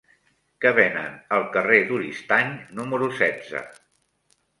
Què 0.63 0.69
venen 0.77 1.19
al 1.35 1.45
carrer 1.57 1.77
d'Oristany 1.89 2.49
número 2.79 3.11
setze? 3.21 3.63